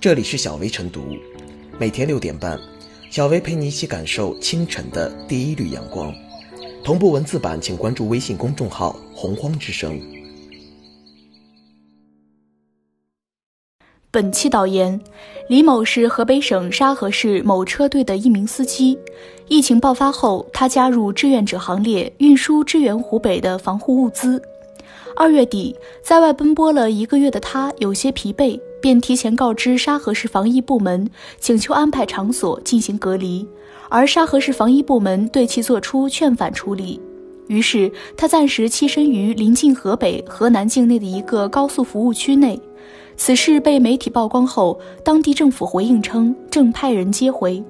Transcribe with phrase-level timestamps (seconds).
[0.00, 1.02] 这里是小薇晨读，
[1.78, 2.58] 每天六点半，
[3.10, 6.10] 小薇陪你一起感受清晨的第一缕阳光。
[6.82, 10.00] 同步文字版，请关注微信公众号“洪荒之声”。
[14.10, 14.98] 本期导言：
[15.50, 18.98] 李某是河北省沙河市某车队的一名司机。
[19.48, 24.42] 疫情爆发后，他加入志愿者行列，运输支援湖北的防护物资。
[25.14, 28.58] 二月底，在外奔波了一个月的他有些疲惫。
[28.80, 33.46] 便提前告知沙河市防疫部门，请求安排场所进行隔离，
[33.88, 37.00] 而沙河市防疫部门对其作出劝返处理。
[37.48, 42.60] 于是他暂时栖身于临近河北、河南境内的一个高速服务区内。
[43.16, 47.62] 此事被媒体曝光后，当地政府回应称正派人接回。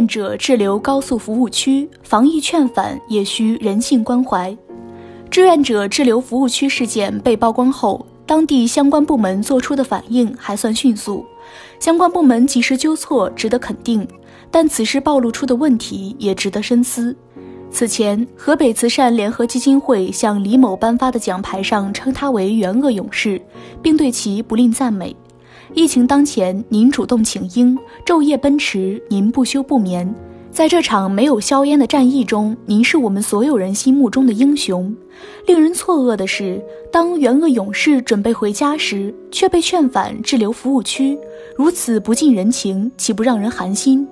[0.00, 4.56] 志愿者滞留高速服务区，防疫劝返也需人性关怀。
[5.30, 11.22] 志愿者滞留服务区事件被曝光后，当地相关部门作出的反应还算迅速，
[11.78, 14.08] 相关部门及时纠错，值得肯定。
[14.50, 17.14] 但此事暴露出的问题也值得深思。
[17.70, 23.38] 此前，河北慈善联合基金会向李某颁发的奖牌上称他为“援鄂勇士”，
[23.82, 25.14] 并对其不吝赞美。
[25.72, 30.12] 疫情当前，您主动请缨，昼夜奔驰，您不休不眠，
[30.50, 34.94] 在这场没有硝烟的战役中，您是我们所有人心目中的英雄。
[35.46, 41.16] 令人错愕的是，当援鄂勇士准备回家时，却被劝返滞留服务区，
[41.56, 44.06] 如此不近人情，岂不让人寒心？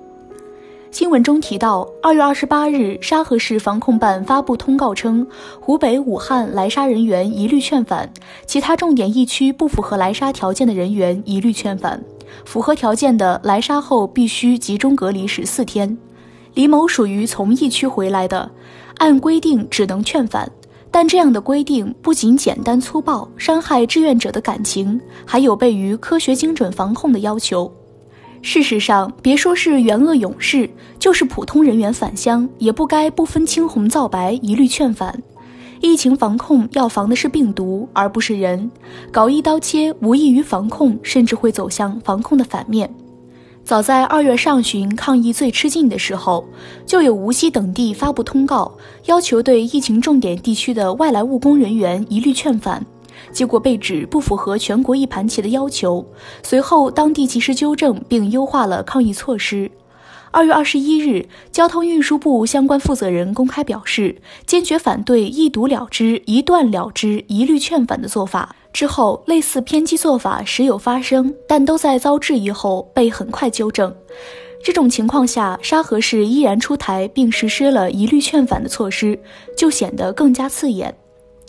[0.91, 5.25] 新闻中提到，二月二十八日，沙河市防控办发布通告称，
[5.59, 8.11] 湖北武汉来沙人员一律劝返，
[8.47, 12.03] 其他重点疫区不符合来沙条件的人员一律劝返，
[12.43, 15.95] 符合条件的来沙后必须集中隔离十四天。
[16.55, 18.49] 李某属于从疫区回来的，
[18.97, 20.51] 按规定只能劝返，
[20.89, 27.71] 但这样的规定不仅简单粗暴，伤害志愿者的感情，还有悖于科学精准防控的要求。
[28.41, 35.21] 事实上，别说是援鄂勇士，就是普通人员返乡，也不该不分青红皂白一律劝返。
[35.81, 38.69] 疫情防控要防的是病毒，而不是人。
[39.11, 42.93] 搞一刀切，无异于防控，甚至会走向防控的反面。
[43.63, 46.43] 早在二月上旬，抗疫最吃劲的时候，
[46.85, 52.85] 就有无锡等地发布通告，要求对疫情重点地区的外来务工人员一律劝返。
[53.31, 56.05] 结果被指不符合全国一盘棋的要求，
[56.43, 59.69] 随后当地及时纠正并优化了抗疫措施。
[60.31, 68.55] 二月二十一日，交通运输部相关负责人公开表示，坚决反对一读了之、一断了之、一律劝返的做法。
[68.71, 73.91] 之后，类似偏激做法时有发生，但都在遭质疑后被很快纠正。
[74.63, 79.19] 这种情况下，沙河市依然出台并实施了一律劝返的措施，
[79.57, 80.93] 就显得更加刺眼。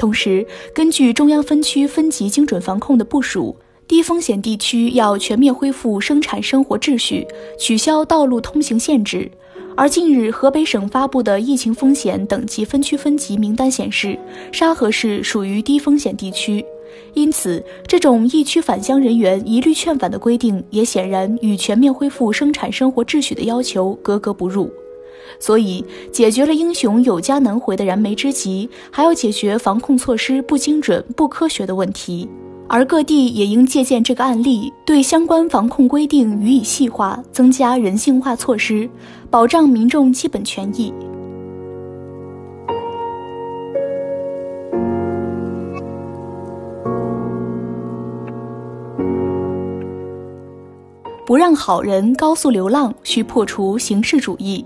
[0.01, 3.55] 同时，根据中央分区分级精准防控的部署，
[3.87, 7.27] 低风险地区要全面恢复生产生活秩序，
[7.59, 9.31] 取消道路通行限制。
[9.77, 14.19] 而近日，河北省发布的疫情风险等级分区分级名单显示，
[14.51, 16.65] 沙河市属于低风险地区。
[17.13, 24.73] 因此，这种疫区返乡人员一律劝返的规定，也显然与全面恢复生产生活秩序的要求格格不入。
[25.39, 32.29] 所以，解决了英雄有家难回的燃眉之急，还要解决防控措施不精准、不科学的问题。
[32.73, 38.89] 而各地也应借鉴这个案例，对相关防控规定予以细化，增加人性化措施，
[39.29, 40.93] 保障民众基本权益。
[51.27, 54.65] 不让好人高速流浪，需破除形式主义。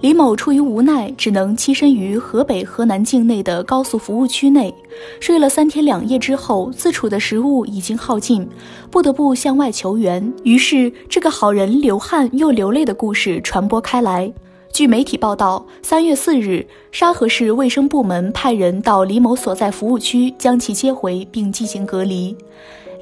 [0.00, 4.72] 李某出于无奈，只能栖身于河北、河南境内的高速服务区内，
[5.20, 8.46] 睡了三天两夜之后，自储的食物已经耗尽，
[8.90, 10.32] 不得不向外求援。
[10.44, 14.32] 于是，这个好人流汗又流泪的故事传播开来。
[14.70, 22.36] 据媒体报道，三月四日，沙河市卫生部门派人到李某所在服务区将其接回并进行隔离。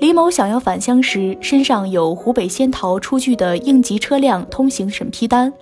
[0.00, 5.52] 李某想要返乡时，身上有湖北仙桃出具的应急车辆通行审批单。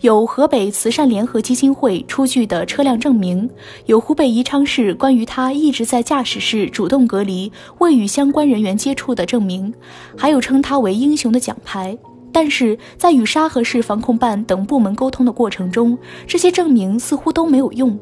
[0.00, 3.50] 有河北慈善联合基金会出具的车辆证明，
[3.86, 9.74] 有湖北宜昌市关于他一直在驾驶室主动隔离、未与相关人员接触的证明，
[10.16, 11.98] 还有称他为英雄的奖牌。
[12.30, 15.98] 但是在与沙河市防控办等部门沟通的过程中，
[16.28, 17.98] 这些证明似乎都没有用。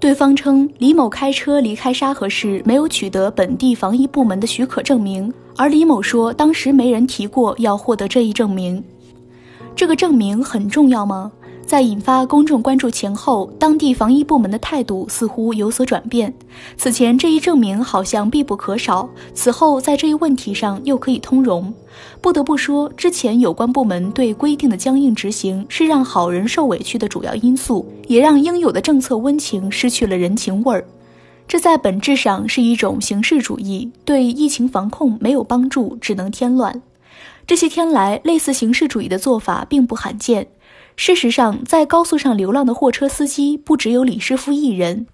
[0.00, 8.82] 对方称李某开车离开沙河市没有取得本地防疫部门的许可证明，而李某说当时没人提过要获得这一证明。
[9.76, 11.30] 这个证明很重要吗？
[11.66, 16.32] 在引发公众关注前后，当地防疫部门的态度似乎有所转变。
[16.78, 21.72] 此前这一证明好像必不可少，此后在这一问题上又可以通融。
[22.22, 30.82] 不得不说，之前有关部门对规定的僵硬执行，是让好人受委屈的主要因素，也让应有的政策温情失去了人情味儿。
[31.46, 36.80] 这在本质上是一种形式主义，对疫情防控没有帮助，只能添乱。
[37.46, 40.48] 这些天来，类似形式主义的做法并不罕见。
[40.96, 45.06] 事实上，在高速上流浪的货车司机不只有李师傅一人，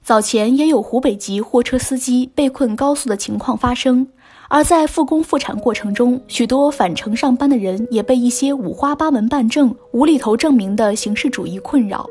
[0.00, 4.06] 早前也有湖北籍货车司机被困高速的情况发生。
[4.48, 12.06] 而在复工复产过程中，许多返程上班的人也被一些五花八门办证、无厘头证明的形式主义困扰。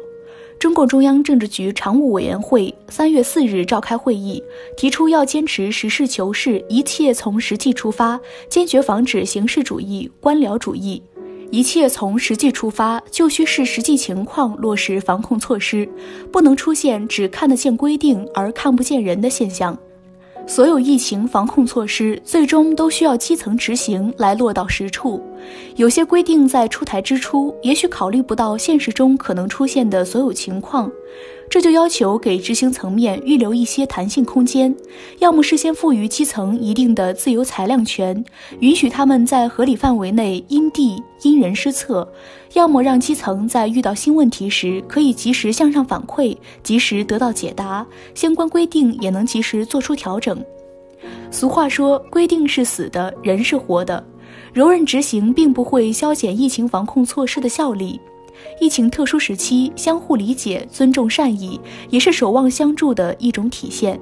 [0.59, 4.43] 中共中央政治局常务委员会三月四日召开会议，
[4.75, 8.19] 提出要坚持实事求是，一切从实际出发，
[8.49, 11.01] 坚决防止形式主义、官僚主义。
[11.49, 15.87] 一切从实际出发，就需视实际情况落实防控措施，
[16.29, 19.75] 不能出现只看得见规定而看不见人的现象。
[20.49, 25.21] 所有疫情防控措施最终都需要基层执行来落到实处。
[25.75, 30.91] 有些规定在出台之初，也许考虑不到现实中可能出现的所有情况。
[31.49, 34.73] 这就要求给执行层面预留一些弹性空间，
[35.17, 38.23] 要么事先赋予基层一定的自由裁量权，
[38.59, 42.07] 允许他们在合理范围内因地因人施策；
[42.53, 50.39] 要么让基层在遇到新问题时可以及时向上反馈，及时得到解答，相关规定也能及时做出调整。
[51.31, 54.03] 俗话说，规定是死的，人是活的，
[54.53, 57.99] 柔韧执行并不会消减疫情防控措施的效力。
[58.59, 61.59] 疫情特殊时期，相互理解、尊重善意，
[61.89, 63.99] 也是守望相助的一种体现。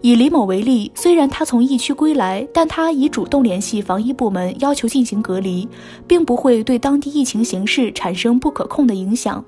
[0.00, 5.68] 以李某为例，虽然他从疫区归来，但他已主动联系防疫部门，要求进行隔离，
[6.06, 9.44] 并不会对当地疫情形势产生不可控的影响。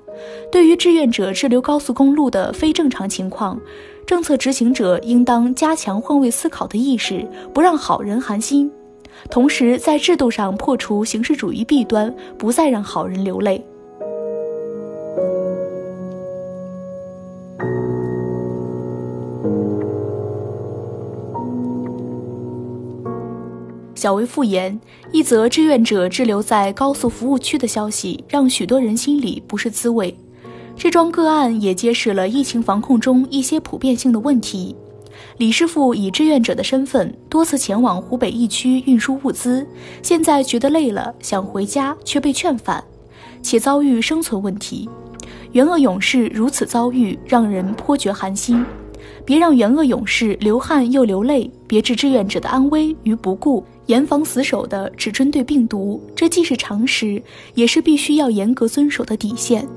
[0.51, 3.57] 对于志愿者滞留高速公路的非正常情况，
[4.05, 8.69] 政策执行者应当加强换位思考的意识，不让好人寒心；
[9.29, 13.63] 同时，在制度上破除形式主义弊端，不再让好人流泪。
[24.01, 24.81] 较为复言，
[25.11, 30.17] 一则志愿者滞留在高速服务区的消息，让许多人心里不是滋味。
[30.75, 34.75] 这桩个案也揭示了疫情防控中一些普遍性的问题。
[35.37, 39.63] 李师傅以志愿者的身份，多次前往湖北疫区运输物资，
[40.01, 42.83] 现在觉得累了，想回家，却被劝返，
[43.43, 44.89] 且遭遇生存问题。
[45.51, 48.65] 援鄂勇士如此遭遇，让人颇觉寒心。
[49.25, 53.63] 别让援鄂勇士流汗又流泪，别置志愿者的安危于不顾。
[53.87, 57.21] 严防死守的只针对病毒，这既是常识，
[57.55, 59.67] 也是必须要严格遵守的底线。